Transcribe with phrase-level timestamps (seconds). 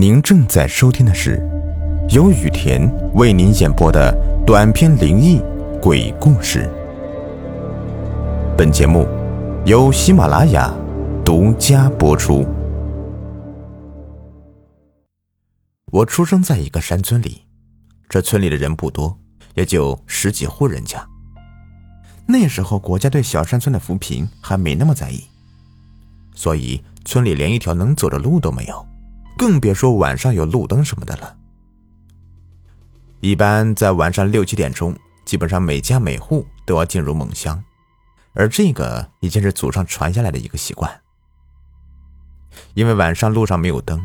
[0.00, 1.46] 您正在收听的是
[2.08, 4.10] 由雨田为您演播的
[4.46, 5.38] 短篇灵异
[5.78, 6.66] 鬼故事。
[8.56, 9.06] 本节目
[9.66, 10.74] 由喜马拉雅
[11.22, 12.48] 独家播出。
[15.92, 17.42] 我出生在一个山村里，
[18.08, 19.14] 这村里的人不多，
[19.52, 21.06] 也就十几户人家。
[22.26, 25.24] 那时候国家对小山村的扶贫还没那么在意，
[26.34, 28.86] 所以村里连一条能走的路都没有。
[29.40, 31.34] 更别说晚上有路灯什么的了。
[33.20, 34.94] 一般在晚上六七点钟，
[35.24, 37.64] 基本上每家每户都要进入梦乡，
[38.34, 41.00] 而这个已经是祖上传下来的一个习惯。
[42.74, 43.98] 因为晚上路上没有灯，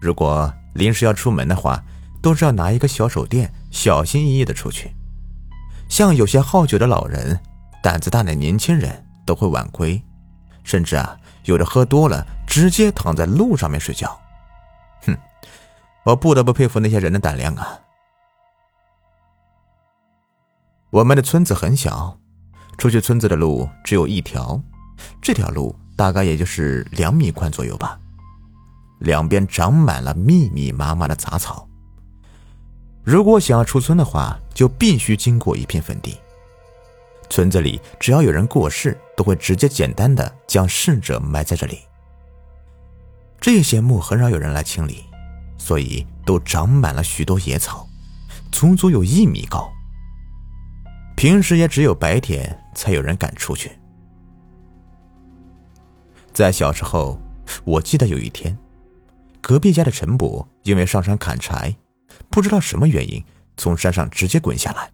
[0.00, 1.84] 如果临时要出门的话，
[2.22, 4.90] 都是要拿一个小手电，小心翼翼的出去。
[5.90, 7.38] 像有些好酒的老人、
[7.82, 10.02] 胆子大的年轻人都会晚归，
[10.64, 14.18] 甚至啊，有的喝多了直接躺在路上面睡觉。
[16.04, 17.80] 我不得不佩服那些人的胆量啊！
[20.90, 22.18] 我们的村子很小，
[22.78, 24.60] 出去村子的路只有一条，
[25.20, 28.00] 这条路大概也就是两米宽左右吧，
[29.00, 31.68] 两边长满了密密麻麻的杂草。
[33.04, 36.18] 如果想要出村的话，就必须经过一片坟地。
[37.28, 41.78] 村子里只要有人过世，都会直接简单的将逝者埋在这里。
[43.40, 45.04] 这些墓很少有人来清理，
[45.60, 47.86] 所以都长满了许多野草，
[48.50, 49.70] 足足有一米高。
[51.14, 53.70] 平时也只有白天才有人敢出去。
[56.32, 57.20] 在小时候，
[57.62, 58.56] 我记得有一天，
[59.42, 61.76] 隔壁家的陈伯因为上山砍柴，
[62.30, 63.22] 不知道什么原因
[63.58, 64.90] 从山上直接滚下来。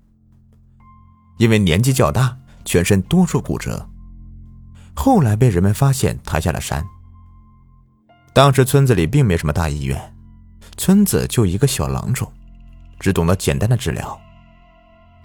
[1.39, 3.89] 因为年纪较大，全身多处骨折，
[4.97, 6.85] 后来被人们发现抬下了山。
[8.33, 10.16] 当时村子里并没什么大医院，
[10.77, 12.31] 村子就一个小郎中，
[13.01, 14.19] 只懂得简单的治疗。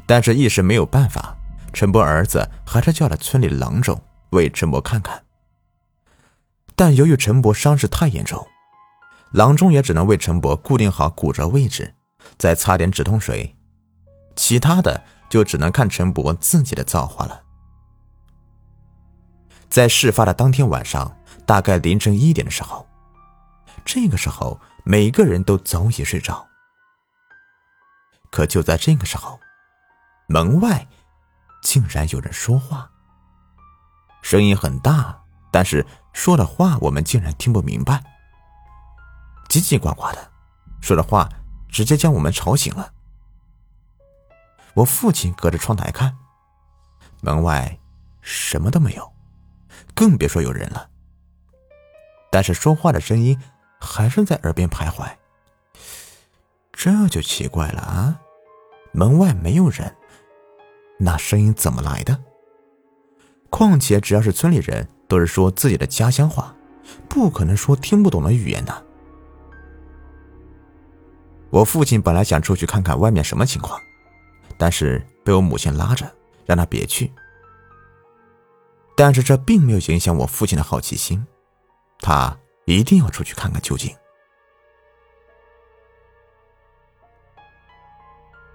[0.05, 1.35] 但是，一时没有办法，
[1.73, 5.23] 陈伯儿子还是叫了村里郎中为陈伯看看。
[6.75, 8.47] 但由于陈伯伤势太严重，
[9.31, 11.93] 郎中也只能为陈伯固定好骨折位置，
[12.37, 13.55] 再擦点止痛水，
[14.35, 17.43] 其他的就只能看陈伯自己的造化了。
[19.69, 21.15] 在事发的当天晚上，
[21.45, 22.85] 大概凌晨一点的时候。
[23.85, 24.59] 这个时候，
[24.91, 26.49] 每个人都早已睡着。
[28.29, 29.39] 可就在这个时候，
[30.27, 30.85] 门外
[31.61, 32.91] 竟然有人说话，
[34.21, 38.03] 声音很大，但是说的话我们竟然听不明白，
[39.47, 40.29] 叽叽呱呱的，
[40.81, 41.29] 说的话
[41.69, 42.91] 直接将我们吵醒了。
[44.73, 46.17] 我父亲隔着窗台看，
[47.21, 47.79] 门外
[48.19, 49.13] 什么都没有，
[49.95, 50.89] 更别说有人了。
[52.29, 53.41] 但是说话的声音。
[53.83, 55.09] 还是在耳边徘徊，
[56.71, 58.21] 这就奇怪了啊！
[58.91, 59.95] 门外没有人，
[60.99, 62.17] 那声音怎么来的？
[63.49, 66.55] 况且只要是村里人，都是说自己的家乡话，
[67.09, 68.83] 不可能说听不懂的语言呢。
[71.49, 73.77] 我父亲本来想出去看看外面什么情况，
[74.57, 76.09] 但是被我母亲拉着，
[76.45, 77.11] 让他别去。
[78.95, 81.25] 但是这并没有影响我父亲的好奇心，
[81.99, 82.37] 他。
[82.65, 83.95] 一定要出去看看究竟。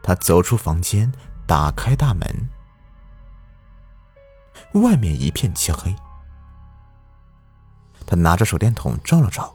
[0.03, 1.13] 他走出房间，
[1.47, 2.49] 打开大门，
[4.75, 5.95] 外面一片漆黑。
[8.07, 9.53] 他拿着手电筒照了照，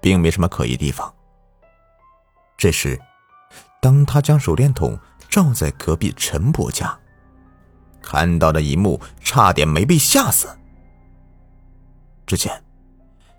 [0.00, 1.14] 并没什么可疑地方。
[2.56, 2.98] 这时，
[3.82, 4.98] 当他将手电筒
[5.28, 6.98] 照在隔壁陈伯家，
[8.00, 10.48] 看到的一幕差点没被吓死。
[12.26, 12.64] 只见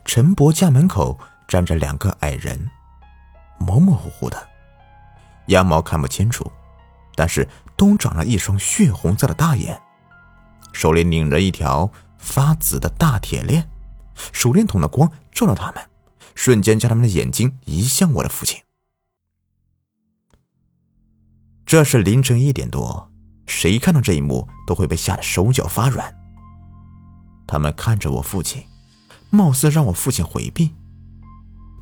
[0.04, 2.70] 陈伯家门口站着两个矮人，
[3.58, 4.48] 模模糊糊的，
[5.48, 6.52] 羊毛看不清楚，
[7.16, 9.82] 但是都长了一双血红色的大眼，
[10.74, 13.68] 手里拧着一条发紫的大铁链，
[14.32, 15.90] 手电筒的光照到他们，
[16.36, 18.62] 瞬间将他们的眼睛移向我的父亲。
[21.66, 23.12] 这是凌晨一点多，
[23.48, 26.16] 谁看到这一幕都会被吓得手脚发软。
[27.48, 28.64] 他们看着我父亲。
[29.30, 30.74] 貌似让我父亲回避，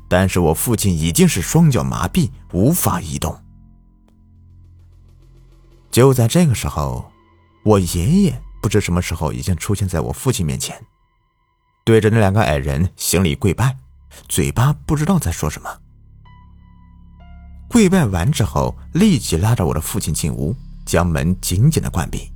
[0.08, 3.40] 但是我父亲已经是双脚麻痹，无法移动。
[5.90, 7.10] 就在这个时候，
[7.64, 10.76] 我爷爷不知什么时候已经出现在我父亲面前，
[11.84, 13.76] 对着那两个矮人行礼跪拜，
[14.28, 15.70] 嘴巴不知道在说什么。
[17.68, 22.32] 跪拜完之后，立即拉着我的父亲进屋，将门紧紧的关闭。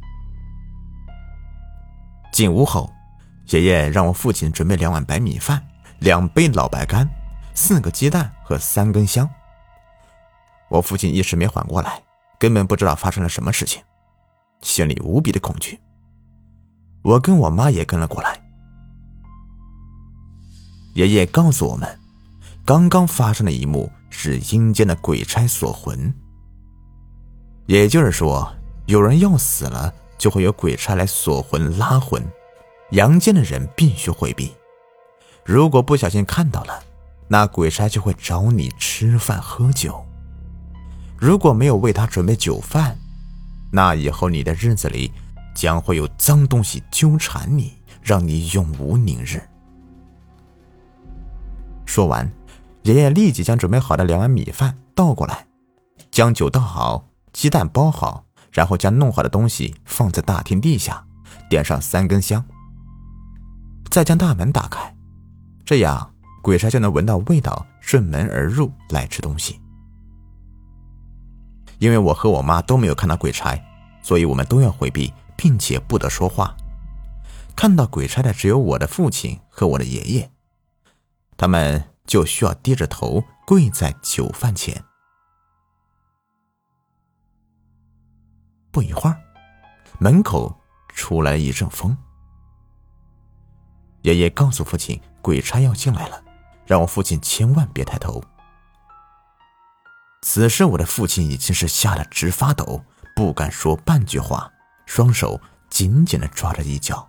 [2.32, 2.92] 进屋后。
[3.50, 5.66] 爷爷让我父亲准备两碗白米饭，
[6.00, 7.08] 两杯老白干，
[7.54, 9.28] 四个鸡蛋和三根香。
[10.68, 12.02] 我父亲一时没缓过来，
[12.38, 13.82] 根本不知道发生了什么事情，
[14.60, 15.80] 心里无比的恐惧。
[17.02, 18.38] 我跟我妈也跟了过来。
[20.94, 21.98] 爷爷告诉我们，
[22.66, 26.12] 刚刚发生的一幕是阴间的鬼差锁魂，
[27.66, 28.52] 也就是说，
[28.86, 32.22] 有人要死了，就会有鬼差来锁魂拉魂，
[32.90, 34.52] 阳间的人必须回避。
[35.44, 36.82] 如果不小心看到了，
[37.28, 40.04] 那鬼差就会找你吃饭喝酒。
[41.18, 42.96] 如果没有为他准备酒饭，
[43.70, 45.12] 那以后你的日子里
[45.54, 49.42] 将会有脏东西纠缠你，让你永无宁日。
[51.84, 52.30] 说完，
[52.82, 55.46] 爷爷立即将准备好的两碗米饭倒过来，
[56.10, 61.04] 将酒倒好，鸡蛋包好，然后将弄好的东西放在大厅地下，
[61.50, 62.44] 点上三根香，
[63.90, 64.94] 再将大门打开。
[65.64, 69.60] 这样，鬼差就能闻到味道，顺门而入来吃东西。
[71.78, 73.56] 因为我和我妈都没有看到鬼差，
[74.02, 76.56] 所以我们都要回避，并且不得说话。
[77.54, 80.30] 看到鬼差的只有我的父亲和我的爷爷，
[81.36, 84.82] 他们就需要低着头跪在酒饭前。
[88.70, 89.20] 不一会儿，
[89.98, 90.60] 门口
[90.94, 91.96] 出来一阵风。
[94.14, 95.00] 爷爷告诉父亲。
[95.20, 96.24] 鬼差要进来了，
[96.64, 98.22] 让我父亲千万别抬头。
[100.22, 102.82] 此时我的父亲已经是吓得直发抖，
[103.14, 104.50] 不敢说半句话，
[104.86, 105.38] 双手
[105.68, 107.06] 紧紧的抓着衣角。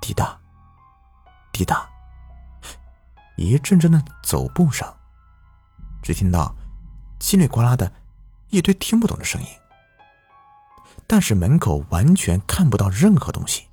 [0.00, 0.36] 滴答，
[1.52, 1.88] 滴答，
[3.36, 4.92] 一阵阵的走步声，
[6.02, 6.56] 只听到
[7.20, 7.92] 叽里呱啦的
[8.48, 9.48] 一堆听不懂的声音，
[11.06, 13.69] 但是门口完全看不到任何东西。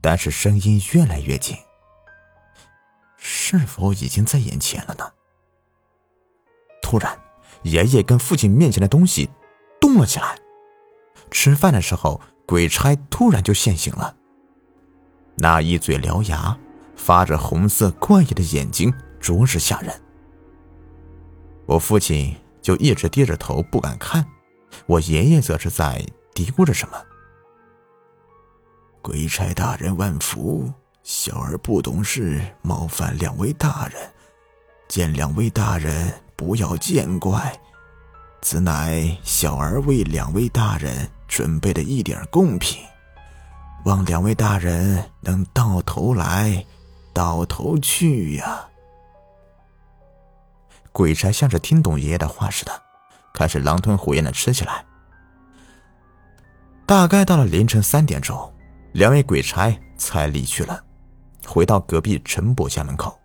[0.00, 1.56] 但是声音越来越近，
[3.16, 5.12] 是否已经在眼前了呢？
[6.80, 7.18] 突然，
[7.62, 9.28] 爷爷跟父亲面前的东西
[9.80, 10.38] 动了起来。
[11.30, 14.16] 吃饭的时候，鬼差突然就现形了，
[15.36, 16.56] 那一嘴獠牙，
[16.96, 20.00] 发着红色怪异的眼睛，着实吓人。
[21.66, 24.24] 我父亲就一直低着头不敢看，
[24.86, 26.02] 我爷爷则是在
[26.32, 27.04] 嘀咕着什么。
[29.00, 30.70] 鬼差大人万福，
[31.02, 34.10] 小儿不懂事，冒犯两位大人，
[34.88, 37.58] 见两位大人不要见怪，
[38.42, 42.82] 此乃小儿为两位大人准备的一点贡品，
[43.84, 46.64] 望两位大人能到头来，
[47.14, 48.66] 到头去呀。
[50.92, 52.82] 鬼差像是听懂爷爷的话似的，
[53.32, 54.84] 开始狼吞虎咽的吃起来。
[56.84, 58.52] 大概到了凌晨三点钟。
[58.98, 60.84] 两位鬼差才离去了，
[61.46, 63.16] 回到隔壁陈伯家门口。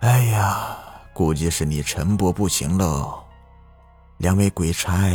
[0.00, 0.76] 哎呀，
[1.12, 3.22] 估计是你陈伯不行喽。
[4.16, 5.08] 两位鬼差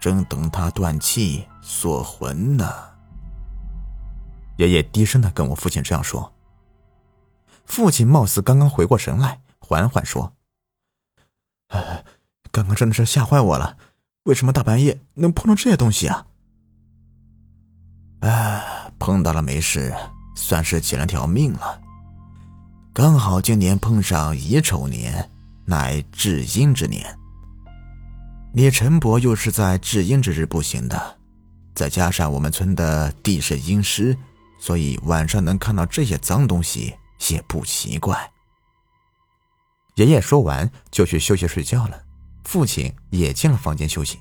[0.00, 2.64] 正等他断气锁魂呢。
[4.58, 6.32] 爷爷低声的跟我父亲这样说。
[7.64, 10.32] 父亲貌似刚刚回过神来，缓缓说
[12.52, 13.76] ：“刚刚真的是吓坏我了，
[14.22, 16.28] 为什么大半夜能碰到这些东西啊？”
[18.20, 19.94] 哎，碰到了没事，
[20.34, 21.80] 算是捡了条命了。
[22.92, 25.30] 刚好今年碰上乙丑年，
[25.64, 27.16] 乃至阴之年。
[28.52, 31.16] 你陈伯又是在至阴之日不行的，
[31.74, 34.16] 再加上我们村的地势阴湿，
[34.58, 36.94] 所以晚上能看到这些脏东西
[37.28, 38.30] 也不奇怪。
[39.94, 42.02] 爷爷说完就去休息睡觉了，
[42.44, 44.18] 父亲也进了房间休息。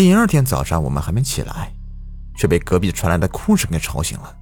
[0.00, 1.70] 第二天早上，我们还没起来，
[2.34, 4.34] 却被隔壁传来的哭声给吵醒了。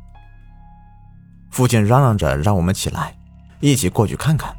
[1.51, 3.19] 父亲嚷嚷着让我们起来，
[3.59, 4.57] 一起过去看看。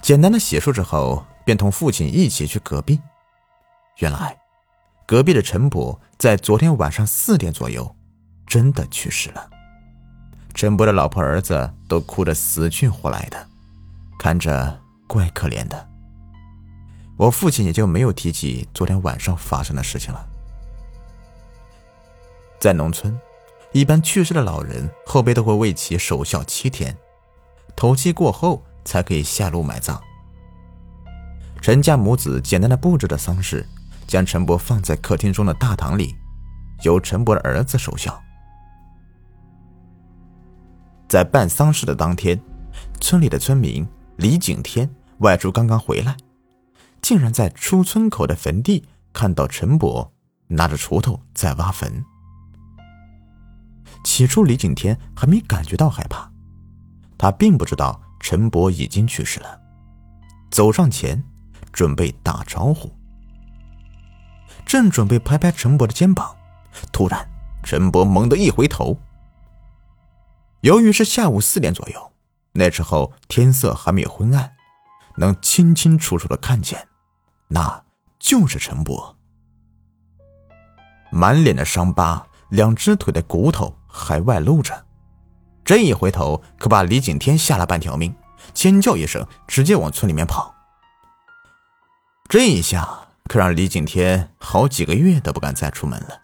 [0.00, 3.00] 简单的洗漱之后，便同父亲一起去隔壁。
[3.98, 4.38] 原来，
[5.08, 7.96] 隔壁的陈伯在昨天晚上四点左右，
[8.46, 9.50] 真的去世了。
[10.54, 13.48] 陈伯的老婆儿子都哭得死去活来的，
[14.20, 15.89] 看着怪可怜的。
[17.20, 20.26] 我父亲也就没有提起昨天晚上发生的事情了。
[22.58, 23.14] 在农村，
[23.72, 26.96] 一般去世的老人后辈都会为其守孝七天，
[27.76, 30.00] 头七过后才可以下路埋葬。
[31.60, 33.68] 陈家母子简单的布置的丧事，
[34.06, 36.16] 将陈伯放在客厅中的大堂里，
[36.84, 38.18] 由陈伯的儿子守孝。
[41.06, 42.40] 在办丧事的当天，
[42.98, 43.86] 村里的村民
[44.16, 46.16] 李景天外出刚刚回来。
[47.00, 50.12] 竟然在出村口的坟地看到陈伯
[50.48, 52.04] 拿着锄头在挖坟。
[54.04, 56.30] 起初，李景天还没感觉到害怕，
[57.18, 59.60] 他并不知道陈伯已经去世了。
[60.50, 61.22] 走上前，
[61.72, 62.90] 准备打招呼，
[64.64, 66.34] 正准备拍拍陈伯的肩膀，
[66.92, 67.28] 突然，
[67.62, 68.98] 陈伯猛地一回头。
[70.62, 72.12] 由于是下午四点左右，
[72.52, 74.52] 那时候天色还没有昏暗，
[75.20, 76.88] 能清清楚楚的看见，
[77.46, 77.84] 那
[78.18, 79.16] 就是陈波，
[81.12, 83.76] 满脸的伤疤，两只腿的骨头。
[83.92, 84.86] 还外露着，
[85.64, 88.14] 这一回头可把李景天吓了半条命，
[88.54, 90.54] 尖叫一声，直接往村里面跑。
[92.28, 92.88] 这一下
[93.24, 96.20] 可让李景天好几个月都不敢再出门了。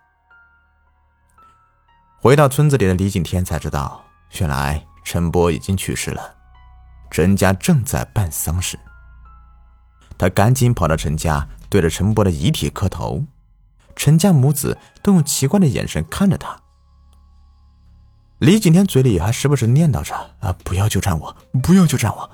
[2.21, 4.05] 回到村子里的李景天才知道，
[4.39, 6.37] 原来陈波已经去世了，
[7.11, 8.79] 陈家正在办丧事。
[10.19, 13.25] 他赶紧跑到陈家，对着陈波的遗体磕头，
[13.95, 16.59] 陈家母子都用奇怪的眼神看着他。
[18.39, 22.31] 李景天嘴里还时不时念叨着：“啊，不要纠缠我，不要纠缠我。”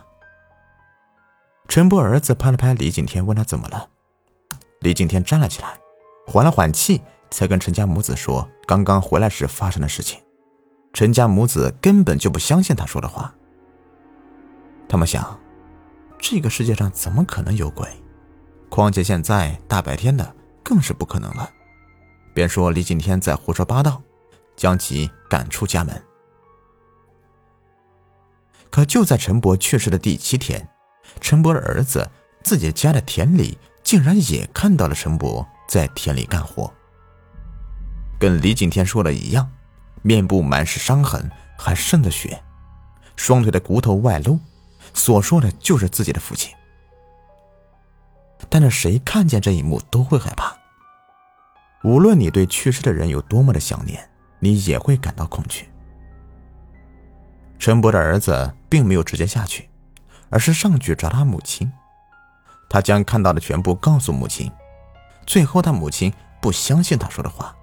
[1.69, 3.88] 陈波儿子拍了拍李景天，问他怎么了。
[4.81, 5.79] 李景天站了起来，
[6.26, 7.00] 缓了缓气，
[7.31, 10.21] 才跟陈家母子说刚刚回来时发生的事情。
[10.93, 13.33] 陈家母子根本就不相信他说的话。
[14.93, 15.41] 他们想，
[16.19, 17.89] 这个世界上怎么可能有鬼？
[18.69, 21.49] 况且现在大白天的，更是不可能了。
[22.35, 24.03] 便说李景天在胡说八道。
[24.55, 26.01] 将其赶出家门。
[28.71, 30.69] 可就在陈伯去世的第七天，
[31.23, 32.07] 陈伯的儿子
[32.45, 36.71] 自己家的田里竟然也看到了陈伯在田里干活，
[38.21, 39.51] 跟李景天说的一样，
[40.03, 42.43] 面部满是伤痕，还渗着血，
[43.17, 44.39] 双腿的骨头外露，
[44.95, 46.55] 所说的就是自己的父亲。
[48.49, 50.55] 但是谁看见这一幕都会害怕，
[51.85, 54.09] 无论你对去世的人有多么的想念。
[54.45, 55.71] 你也会感到恐惧。
[57.61, 59.71] 陈伯的儿子并没有直接下去，
[60.31, 61.73] 而是上去找他母亲。
[62.69, 64.51] 他将看到的全部告诉母亲。
[65.25, 67.55] 最后，他母亲不相信他说的话，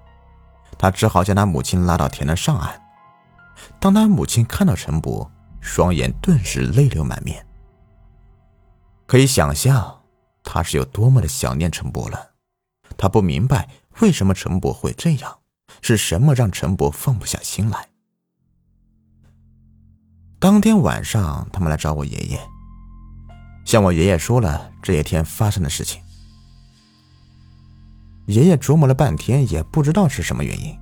[0.77, 2.81] 他只好将他母亲拉到田的上岸。
[3.77, 5.29] 当他母亲看到陈伯，
[5.61, 7.45] 双眼顿时泪流满面。
[9.05, 10.01] 可以想象，
[10.43, 12.31] 他是有多么的想念陈伯了。
[12.97, 13.69] 他不明白
[14.01, 15.39] 为什么陈伯会这样。
[15.81, 17.87] 是什么让陈伯放不下心来？
[20.39, 22.39] 当天晚上，他们来找我爷爷，
[23.65, 26.01] 向我爷爷说了这些天发生的事情。
[28.25, 30.77] 爷爷琢磨了半天，也不知道是什么原因。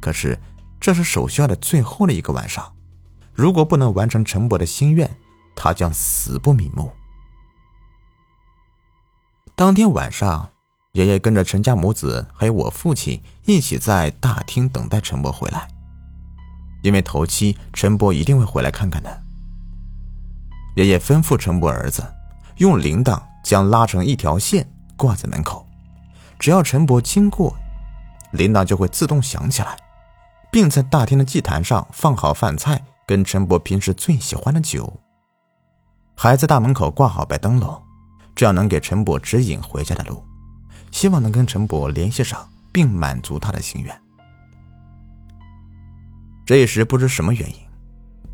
[0.00, 0.36] 可是，
[0.80, 2.74] 这是守孝的最后的一个晚上，
[3.36, 5.08] 如果不能完成陈伯的心愿，
[5.54, 6.90] 他将死不瞑目。
[9.54, 10.50] 当天晚上。
[10.92, 15.68] 爷爷跟着陈家母子还有我父亲一起在大厅等待陈伯回来，
[16.82, 19.22] 因为头七陈伯一定会回来看看的。
[20.74, 22.02] 爷爷吩咐陈伯儿子
[22.56, 24.66] 用铃铛将拉成一条线
[24.96, 25.66] 挂在门口，
[26.38, 27.54] 只要陈伯经过，
[28.30, 29.76] 铃铛就会自动响起来，
[30.50, 34.92] 并在大厅的祭坛上放好饭菜跟陈伯平时最喜欢的酒，
[36.16, 37.80] 还在大门口挂好白灯笼，
[38.34, 40.24] 这样能给陈伯指引回家的路。
[40.90, 44.02] 希望能跟陈伯联系上，并满足他的心愿。
[46.44, 47.56] 这时不知什么原因，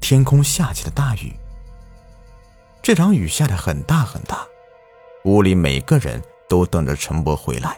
[0.01, 1.33] 天空下起了大雨。
[2.81, 4.47] 这场雨下的很大很大，
[5.25, 7.77] 屋里每个人都等着陈伯回来。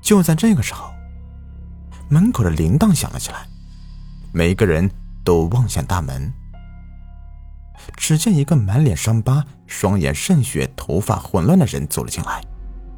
[0.00, 0.92] 就在这个时候，
[2.08, 3.46] 门口的铃铛响了起来，
[4.36, 4.90] 每个人
[5.22, 6.32] 都望向大门。
[7.96, 12.42] 只见一个满脸伤疤、双眼渗血、头发混乱的人走了进来，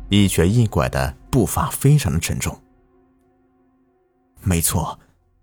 [0.08, 2.58] 一瘸一拐的步伐非常的沉重。
[4.42, 4.98] 没错，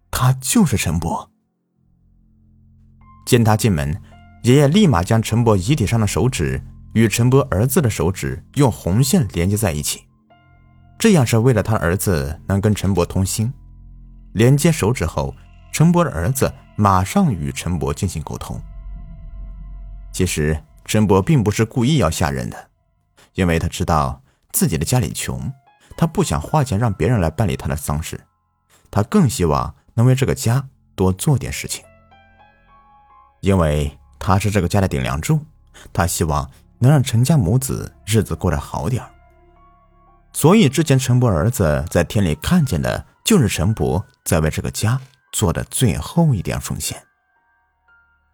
[0.09, 1.29] 他就是陈伯。
[3.27, 4.01] 见他进门，
[4.41, 6.59] 爷爷立马将陈伯遗体上的手指
[6.93, 10.05] 与陈伯儿子的手指用红线连接在一起，
[10.97, 13.53] 这样是为了他儿子能跟陈伯通心。
[14.33, 15.35] 连接手指后，
[15.73, 18.61] 陈伯的儿子马上与陈伯进行沟通。
[20.11, 22.69] 其实陈伯并不是故意要吓人的，
[23.33, 25.51] 因为他知道自己的家里穷，
[25.97, 28.21] 他不想花钱让别人来办理他的丧事，
[28.91, 30.63] 他更希望能为这个家
[30.93, 31.83] 多做点事情。
[33.41, 35.39] 因为他是这个家的顶梁柱，
[35.91, 39.03] 他希望能让陈家母子日子过得好点
[40.33, 45.01] 所以之前陈伯儿子在天里看见的，就是陈伯在为这个家
[45.33, 47.03] 做的最后一点奉献。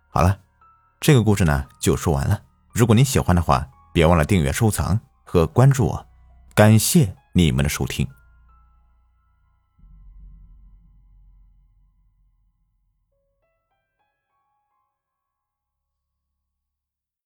[0.10, 0.42] 好了。
[1.02, 2.42] 这个故事呢就说完了。
[2.74, 6.06] 如果你喜欢的话，别忘了订阅、收藏和关注我。
[6.54, 8.06] 感谢你们的收听。